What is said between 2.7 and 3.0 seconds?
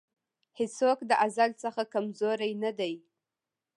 دی.